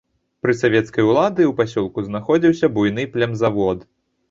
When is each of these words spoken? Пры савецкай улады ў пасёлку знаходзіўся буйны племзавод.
Пры 0.45 0.53
савецкай 0.61 1.03
улады 1.09 1.41
ў 1.51 1.59
пасёлку 1.59 2.07
знаходзіўся 2.09 2.73
буйны 2.79 3.09
племзавод. 3.15 3.89